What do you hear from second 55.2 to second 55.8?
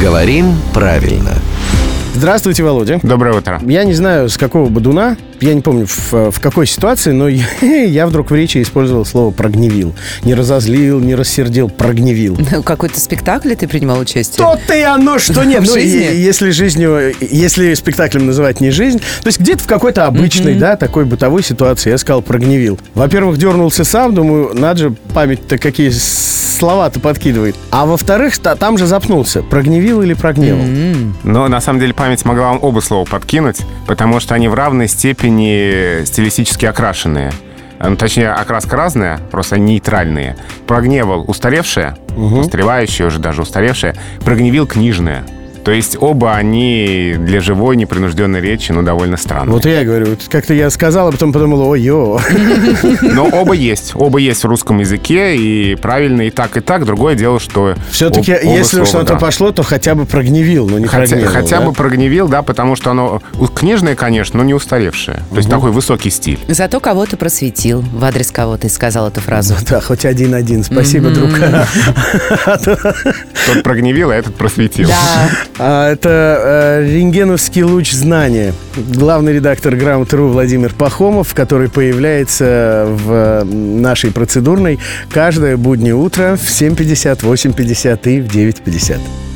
и